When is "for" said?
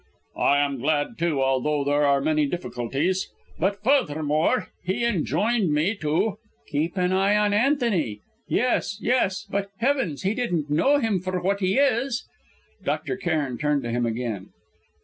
11.19-11.39